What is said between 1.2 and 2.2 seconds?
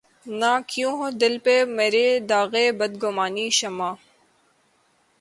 دل پہ مرے